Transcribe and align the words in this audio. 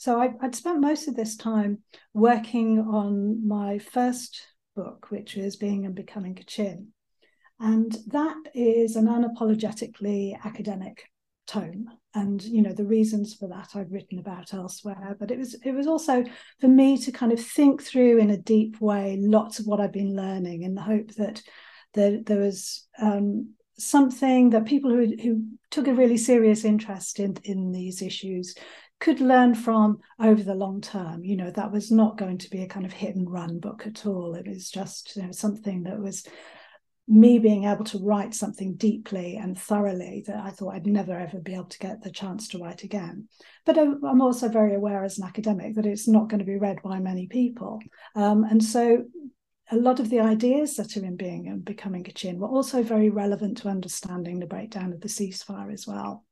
So 0.00 0.18
I, 0.18 0.28
would 0.40 0.54
spent 0.54 0.80
most 0.80 1.08
of 1.08 1.14
this 1.14 1.36
time 1.36 1.80
working 2.14 2.78
on 2.78 3.46
my 3.46 3.78
first 3.78 4.40
book, 4.74 5.10
which 5.10 5.36
is 5.36 5.56
Being 5.56 5.84
and 5.84 5.94
Becoming 5.94 6.34
Kachin. 6.34 6.86
And 7.60 7.94
that 8.06 8.36
is 8.54 8.96
an 8.96 9.08
unapologetically 9.08 10.42
academic 10.42 11.02
tome 11.46 11.90
and 12.14 12.42
you 12.42 12.62
know 12.62 12.72
the 12.72 12.86
reasons 12.86 13.34
for 13.34 13.48
that 13.48 13.70
I've 13.74 13.90
written 13.90 14.20
about 14.20 14.54
elsewhere 14.54 15.16
but 15.18 15.32
it 15.32 15.38
was 15.38 15.56
it 15.64 15.72
was 15.72 15.88
also 15.88 16.22
for 16.60 16.68
me 16.68 16.96
to 16.98 17.10
kind 17.10 17.32
of 17.32 17.40
think 17.40 17.82
through 17.82 18.18
in 18.18 18.30
a 18.30 18.36
deep 18.36 18.80
way 18.80 19.16
lots 19.20 19.58
of 19.58 19.66
what 19.66 19.80
I've 19.80 19.92
been 19.92 20.14
learning 20.14 20.62
in 20.62 20.76
the 20.76 20.80
hope 20.80 21.12
that 21.16 21.42
there, 21.94 22.20
there 22.22 22.38
was 22.38 22.86
um, 23.02 23.54
something 23.76 24.50
that 24.50 24.64
people 24.64 24.92
who, 24.92 25.12
who 25.20 25.42
took 25.72 25.88
a 25.88 25.94
really 25.94 26.18
serious 26.18 26.64
interest 26.64 27.18
in 27.18 27.36
in 27.42 27.72
these 27.72 28.00
issues 28.00 28.54
could 29.00 29.20
learn 29.20 29.54
from 29.54 29.98
over 30.18 30.42
the 30.42 30.54
long 30.54 30.80
term 30.80 31.24
you 31.24 31.36
know 31.36 31.50
that 31.50 31.72
was 31.72 31.90
not 31.90 32.18
going 32.18 32.38
to 32.38 32.50
be 32.50 32.62
a 32.62 32.68
kind 32.68 32.86
of 32.86 32.92
hit 32.92 33.16
and 33.16 33.30
run 33.30 33.58
book 33.58 33.86
at 33.86 34.06
all 34.06 34.34
it 34.34 34.46
was 34.46 34.70
just 34.70 35.16
you 35.16 35.22
know 35.22 35.32
something 35.32 35.82
that 35.82 35.98
was 35.98 36.26
me 37.10 37.40
being 37.40 37.64
able 37.64 37.84
to 37.84 37.98
write 37.98 38.32
something 38.32 38.76
deeply 38.76 39.36
and 39.36 39.58
thoroughly 39.58 40.22
that 40.28 40.36
I 40.36 40.50
thought 40.50 40.74
I'd 40.74 40.86
never 40.86 41.18
ever 41.18 41.40
be 41.40 41.54
able 41.54 41.64
to 41.64 41.78
get 41.80 42.00
the 42.02 42.12
chance 42.12 42.46
to 42.48 42.58
write 42.58 42.84
again. 42.84 43.26
But 43.66 43.78
I'm 43.78 44.22
also 44.22 44.48
very 44.48 44.76
aware 44.76 45.02
as 45.02 45.18
an 45.18 45.26
academic 45.26 45.74
that 45.74 45.86
it's 45.86 46.06
not 46.06 46.28
going 46.28 46.38
to 46.38 46.44
be 46.44 46.56
read 46.56 46.80
by 46.84 47.00
many 47.00 47.26
people. 47.26 47.80
Um, 48.14 48.44
and 48.44 48.62
so 48.62 49.06
a 49.72 49.76
lot 49.76 49.98
of 49.98 50.08
the 50.08 50.20
ideas 50.20 50.76
that 50.76 50.96
are 50.96 51.04
in 51.04 51.16
being 51.16 51.48
and 51.48 51.64
becoming 51.64 52.04
Kachin 52.04 52.36
were 52.36 52.48
also 52.48 52.80
very 52.84 53.10
relevant 53.10 53.58
to 53.58 53.68
understanding 53.68 54.38
the 54.38 54.46
breakdown 54.46 54.92
of 54.92 55.00
the 55.00 55.08
ceasefire 55.08 55.72
as 55.72 55.88
well. 55.88 56.24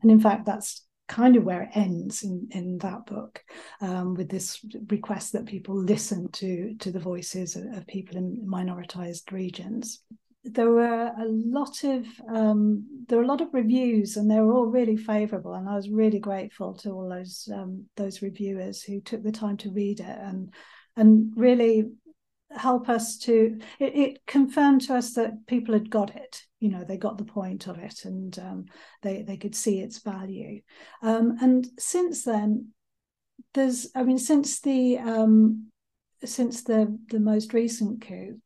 And 0.00 0.10
in 0.10 0.20
fact, 0.20 0.46
that's 0.46 0.86
kind 1.12 1.36
of 1.36 1.44
where 1.44 1.62
it 1.62 1.68
ends 1.74 2.22
in, 2.22 2.48
in 2.52 2.78
that 2.78 3.04
book 3.04 3.44
um, 3.82 4.14
with 4.14 4.30
this 4.30 4.64
request 4.88 5.34
that 5.34 5.44
people 5.44 5.74
listen 5.76 6.30
to 6.32 6.74
to 6.78 6.90
the 6.90 6.98
voices 6.98 7.54
of, 7.54 7.64
of 7.74 7.86
people 7.86 8.16
in 8.16 8.46
minoritized 8.46 9.30
regions. 9.30 10.02
There 10.42 10.70
were 10.70 11.12
a 11.18 11.26
lot 11.26 11.84
of 11.84 12.06
um, 12.34 13.04
there 13.08 13.18
were 13.18 13.24
a 13.24 13.28
lot 13.28 13.42
of 13.42 13.52
reviews 13.52 14.16
and 14.16 14.30
they 14.30 14.40
were 14.40 14.54
all 14.54 14.66
really 14.66 14.96
favorable 14.96 15.54
and 15.54 15.68
i 15.68 15.76
was 15.76 15.90
really 15.90 16.18
grateful 16.18 16.74
to 16.78 16.90
all 16.90 17.08
those 17.08 17.48
um, 17.54 17.84
those 17.96 18.22
reviewers 18.22 18.82
who 18.82 19.00
took 19.00 19.22
the 19.22 19.30
time 19.30 19.56
to 19.58 19.70
read 19.70 20.00
it 20.00 20.18
and 20.18 20.50
and 20.96 21.32
really 21.36 21.90
help 22.50 22.88
us 22.88 23.18
to 23.18 23.58
it, 23.78 23.94
it, 23.94 24.26
confirmed 24.26 24.80
to 24.82 24.94
us 24.94 25.14
that 25.14 25.46
people 25.46 25.74
had 25.74 25.90
got 25.90 26.16
it 26.16 26.42
you 26.62 26.70
know 26.70 26.84
they 26.84 26.96
got 26.96 27.18
the 27.18 27.24
point 27.24 27.66
of 27.66 27.76
it 27.78 28.04
and 28.04 28.38
um, 28.38 28.66
they 29.02 29.22
they 29.22 29.36
could 29.36 29.54
see 29.54 29.80
its 29.80 29.98
value. 29.98 30.60
Um, 31.02 31.36
and 31.42 31.66
since 31.78 32.24
then 32.24 32.68
there's 33.54 33.88
i 33.96 34.02
mean 34.04 34.18
since 34.18 34.60
the 34.60 34.98
um, 34.98 35.66
since 36.24 36.62
the 36.62 36.96
the 37.08 37.18
most 37.18 37.52
recent 37.52 38.06
coup 38.06 38.40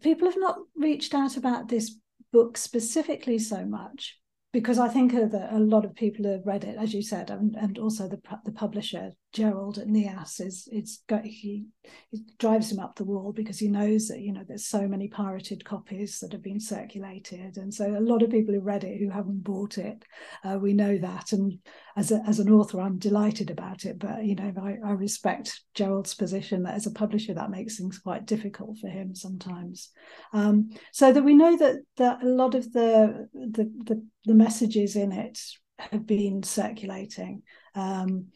people 0.00 0.26
have 0.26 0.38
not 0.38 0.58
reached 0.76 1.14
out 1.14 1.36
about 1.36 1.68
this 1.68 1.96
book 2.32 2.56
specifically 2.56 3.38
so 3.38 3.64
much 3.64 4.18
because 4.52 4.78
I 4.78 4.88
think 4.88 5.12
that 5.12 5.52
a 5.52 5.58
lot 5.58 5.84
of 5.84 5.94
people 5.94 6.30
have 6.30 6.46
read 6.46 6.64
it, 6.64 6.76
as 6.78 6.92
you 6.92 7.02
said, 7.02 7.30
and, 7.30 7.56
and 7.56 7.78
also 7.78 8.08
the 8.08 8.20
the 8.44 8.52
publisher 8.52 9.12
Gerald 9.32 9.78
at 9.78 9.88
NIAS 9.88 10.40
is 10.40 10.68
it's 10.70 11.02
got 11.08 11.24
he, 11.24 11.66
he 12.10 12.22
drives 12.38 12.70
him 12.70 12.78
up 12.78 12.96
the 12.96 13.04
wall 13.04 13.32
because 13.32 13.58
he 13.58 13.68
knows 13.68 14.08
that 14.08 14.20
you 14.20 14.32
know 14.32 14.44
there's 14.46 14.66
so 14.66 14.86
many 14.86 15.08
pirated 15.08 15.64
copies 15.64 16.18
that 16.20 16.32
have 16.32 16.42
been 16.42 16.60
circulated, 16.60 17.56
and 17.56 17.72
so 17.72 17.96
a 17.96 18.00
lot 18.00 18.22
of 18.22 18.30
people 18.30 18.52
who 18.52 18.60
read 18.60 18.84
it 18.84 18.98
who 18.98 19.08
haven't 19.08 19.42
bought 19.42 19.78
it, 19.78 20.04
uh, 20.44 20.58
we 20.60 20.74
know 20.74 20.98
that. 20.98 21.32
And 21.32 21.58
as 21.96 22.12
a, 22.12 22.22
as 22.26 22.40
an 22.40 22.50
author, 22.50 22.80
I'm 22.80 22.98
delighted 22.98 23.50
about 23.50 23.86
it, 23.86 23.98
but 23.98 24.24
you 24.24 24.34
know 24.34 24.52
I, 24.60 24.76
I 24.84 24.92
respect 24.92 25.62
Gerald's 25.74 26.14
position 26.14 26.64
that 26.64 26.74
as 26.74 26.86
a 26.86 26.92
publisher 26.92 27.32
that 27.34 27.50
makes 27.50 27.78
things 27.78 27.98
quite 27.98 28.26
difficult 28.26 28.78
for 28.78 28.88
him 28.88 29.14
sometimes. 29.14 29.90
Um, 30.34 30.70
so 30.92 31.10
that 31.10 31.24
we 31.24 31.34
know 31.34 31.56
that 31.56 31.76
that 31.96 32.22
a 32.22 32.28
lot 32.28 32.54
of 32.54 32.70
the 32.72 33.28
the 33.32 33.64
the, 33.84 34.06
the 34.26 34.34
messages 34.34 34.94
in 34.94 35.12
it 35.12 35.38
have 35.78 36.06
been 36.06 36.42
circulating. 36.42 37.42
Um, 37.74 38.26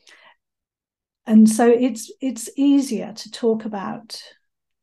and 1.26 1.48
so 1.48 1.68
it's 1.68 2.10
it's 2.20 2.48
easier 2.56 3.12
to 3.12 3.30
talk 3.30 3.64
about 3.64 4.20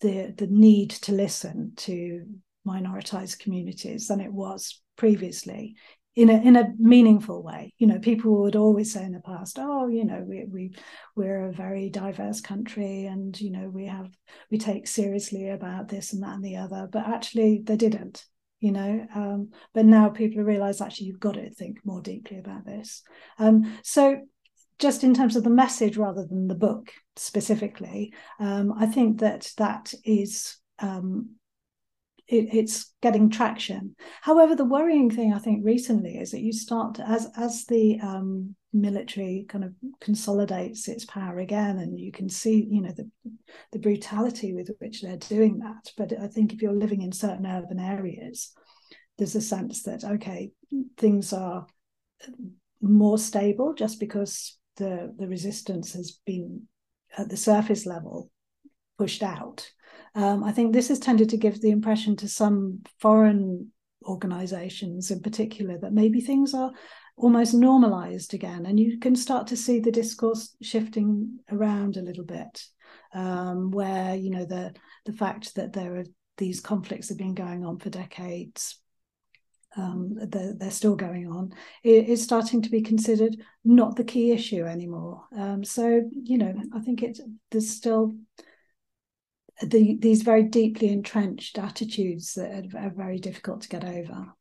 the 0.01 0.33
the 0.37 0.47
need 0.47 0.91
to 0.91 1.11
listen 1.11 1.73
to 1.77 2.25
minoritized 2.67 3.39
communities 3.39 4.07
than 4.07 4.19
it 4.19 4.31
was 4.31 4.81
previously 4.95 5.75
in 6.15 6.29
a 6.29 6.39
in 6.41 6.55
a 6.55 6.73
meaningful 6.77 7.41
way. 7.41 7.73
You 7.77 7.87
know, 7.87 7.99
people 7.99 8.41
would 8.41 8.55
always 8.55 8.93
say 8.93 9.03
in 9.03 9.13
the 9.13 9.19
past, 9.19 9.57
"Oh, 9.59 9.87
you 9.87 10.05
know, 10.05 10.23
we 10.27 10.45
we 10.45 10.75
we're 11.15 11.47
a 11.47 11.53
very 11.53 11.89
diverse 11.89 12.41
country, 12.41 13.05
and 13.05 13.39
you 13.39 13.51
know, 13.51 13.69
we 13.69 13.87
have 13.87 14.11
we 14.51 14.57
take 14.57 14.87
seriously 14.87 15.49
about 15.49 15.87
this 15.87 16.13
and 16.13 16.21
that 16.23 16.35
and 16.35 16.45
the 16.45 16.57
other." 16.57 16.87
But 16.91 17.07
actually, 17.07 17.61
they 17.63 17.77
didn't. 17.77 18.25
You 18.59 18.71
know, 18.71 19.05
um, 19.13 19.49
but 19.73 19.85
now 19.85 20.07
people 20.09 20.41
realize 20.41 20.79
actually 20.79 21.07
you've 21.07 21.19
got 21.19 21.33
to 21.33 21.49
think 21.49 21.79
more 21.83 22.01
deeply 22.01 22.37
about 22.37 22.65
this. 22.65 23.03
Um, 23.37 23.77
so 23.83 24.21
just 24.83 25.05
in 25.05 25.13
terms 25.13 25.37
of 25.37 25.45
the 25.45 25.49
message 25.49 25.95
rather 25.95 26.25
than 26.25 26.49
the 26.49 26.55
book 26.55 26.91
specifically, 27.15 28.13
um, 28.37 28.73
I 28.77 28.85
think 28.85 29.21
that 29.21 29.49
that 29.57 29.93
is 30.03 30.57
um, 30.79 31.35
it, 32.27 32.49
it's 32.53 32.93
getting 33.01 33.29
traction. 33.29 33.95
However, 34.21 34.57
the 34.57 34.65
worrying 34.65 35.09
thing 35.09 35.33
I 35.33 35.39
think 35.39 35.63
recently 35.63 36.17
is 36.17 36.31
that 36.31 36.41
you 36.41 36.51
start 36.51 36.95
to, 36.95 37.07
as 37.07 37.29
as 37.37 37.63
the 37.65 37.97
um, 38.01 38.57
military 38.73 39.45
kind 39.47 39.63
of 39.63 39.71
consolidates 40.01 40.89
its 40.89 41.05
power 41.05 41.39
again, 41.39 41.77
and 41.77 41.97
you 41.97 42.11
can 42.11 42.27
see 42.27 42.67
you 42.69 42.81
know 42.81 42.91
the 42.91 43.09
the 43.71 43.79
brutality 43.79 44.53
with 44.53 44.69
which 44.79 45.01
they're 45.01 45.15
doing 45.15 45.59
that. 45.59 45.93
But 45.95 46.11
I 46.19 46.27
think 46.27 46.51
if 46.51 46.61
you're 46.61 46.73
living 46.73 47.03
in 47.03 47.13
certain 47.13 47.47
urban 47.47 47.79
areas, 47.79 48.51
there's 49.17 49.35
a 49.35 49.41
sense 49.41 49.83
that 49.83 50.03
okay, 50.03 50.51
things 50.97 51.31
are 51.31 51.67
more 52.81 53.17
stable 53.17 53.73
just 53.73 53.97
because 53.97 54.57
the 54.77 55.13
the 55.17 55.27
resistance 55.27 55.93
has 55.93 56.19
been 56.25 56.63
at 57.17 57.29
the 57.29 57.37
surface 57.37 57.85
level 57.85 58.29
pushed 58.97 59.23
out. 59.23 59.69
Um, 60.15 60.43
I 60.43 60.51
think 60.51 60.73
this 60.73 60.89
has 60.89 60.99
tended 60.99 61.29
to 61.29 61.37
give 61.37 61.61
the 61.61 61.71
impression 61.71 62.15
to 62.17 62.27
some 62.27 62.81
foreign 62.99 63.71
organizations 64.05 65.11
in 65.11 65.21
particular 65.21 65.77
that 65.79 65.93
maybe 65.93 66.21
things 66.21 66.53
are 66.53 66.71
almost 67.15 67.53
normalized 67.53 68.33
again 68.33 68.65
and 68.65 68.79
you 68.79 68.99
can 68.99 69.15
start 69.15 69.47
to 69.47 69.55
see 69.55 69.79
the 69.79 69.91
discourse 69.91 70.55
shifting 70.61 71.39
around 71.51 71.95
a 71.95 72.01
little 72.01 72.23
bit 72.23 72.63
um, 73.13 73.71
where 73.71 74.15
you 74.15 74.29
know 74.29 74.45
the 74.45 74.73
the 75.05 75.13
fact 75.13 75.55
that 75.55 75.73
there 75.73 75.97
are 75.97 76.05
these 76.37 76.59
conflicts 76.59 77.09
have 77.09 77.17
been 77.17 77.35
going 77.35 77.63
on 77.63 77.77
for 77.77 77.89
decades 77.89 78.79
um, 79.75 80.15
they're, 80.29 80.53
they're, 80.53 80.71
still 80.71 80.95
going 80.95 81.27
on, 81.27 81.53
it 81.83 82.07
is 82.07 82.23
starting 82.23 82.61
to 82.61 82.69
be 82.69 82.81
considered 82.81 83.35
not 83.63 83.95
the 83.95 84.03
key 84.03 84.31
issue 84.31 84.65
anymore. 84.65 85.23
Um, 85.35 85.63
so, 85.63 86.09
you 86.11 86.37
know, 86.37 86.53
I 86.73 86.79
think 86.79 87.03
it's 87.03 87.21
there's 87.51 87.69
still 87.69 88.15
the, 89.61 89.97
these 89.99 90.21
very 90.21 90.43
deeply 90.43 90.89
entrenched 90.89 91.57
attitudes 91.57 92.33
that 92.33 92.73
are, 92.73 92.87
are 92.87 92.93
very 92.95 93.19
difficult 93.19 93.61
to 93.61 93.69
get 93.69 93.83
over. 93.83 94.33